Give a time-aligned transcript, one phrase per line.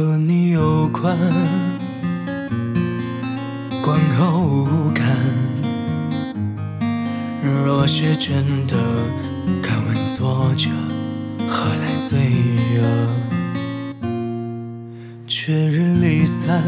[0.00, 1.14] 和你有关，
[3.82, 5.04] 观后无感。
[7.42, 8.78] 若是真的，
[9.62, 10.70] 敢问作者
[11.46, 12.32] 何来罪
[12.78, 12.80] 恶？
[15.26, 16.64] 却日离散，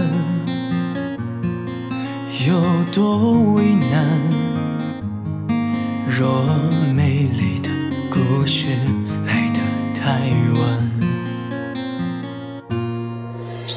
[2.47, 2.61] 有
[2.93, 4.21] 多为难？
[6.07, 6.45] 若
[6.95, 7.71] 美丽的
[8.11, 8.67] 故事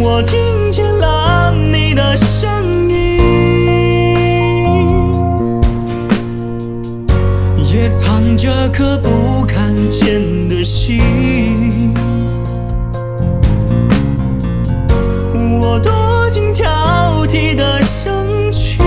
[0.00, 3.18] 我听见了你的声音，
[7.56, 11.00] 也藏着颗不看见的心。
[15.60, 18.80] 我躲进挑剔的身躯，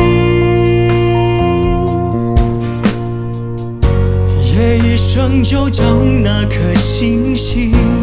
[4.54, 7.95] 也一生就长那颗星星。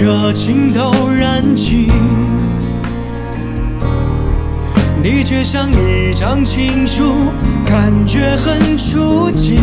[0.00, 1.86] 热情都燃尽，
[5.02, 7.12] 你却像一张情书，
[7.66, 9.58] 感觉很初级。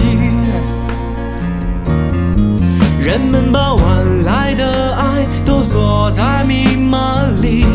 [3.02, 7.66] 人们把晚来的爱都锁在密码里，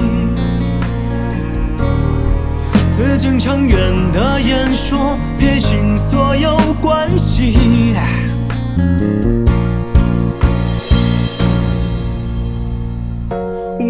[2.93, 3.77] 字正腔圆
[4.13, 7.97] 的演说，撇清所有关系。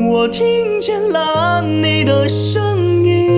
[0.01, 3.29] 我听见了你的声音，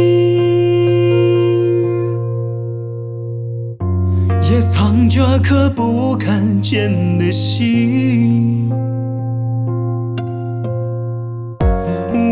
[4.43, 8.71] 也藏着颗不看见的心。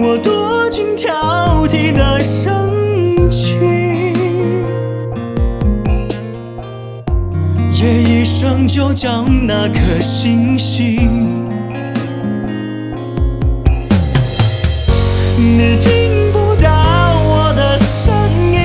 [0.05, 4.13] 我躲进挑剔的身躯，
[7.75, 11.42] 也一生就长那颗星星。
[15.65, 16.69] 你听不到
[17.23, 18.13] 我的声
[18.53, 18.59] 音，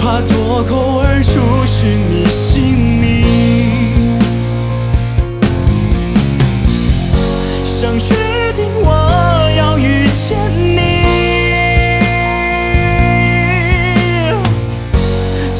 [0.00, 1.30] 怕脱口而出
[1.64, 4.18] 是你姓名。
[7.64, 8.12] 想确
[8.54, 8.90] 定我
[9.56, 10.36] 要遇见
[10.74, 10.80] 你，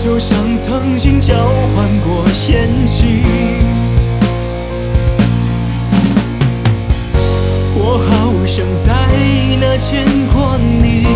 [0.02, 1.32] 就像曾经交
[9.88, 10.04] 见
[10.34, 11.06] 过你，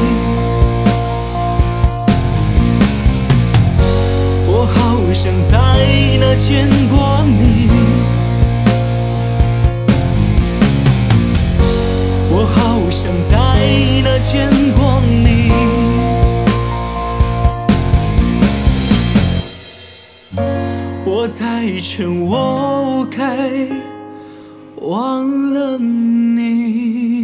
[4.47, 5.59] 我好想在
[6.21, 7.69] 那见过你，
[12.31, 13.35] 我好想在
[14.05, 15.51] 那见过你。
[21.05, 23.51] 我在劝我该
[24.81, 27.20] 忘了你。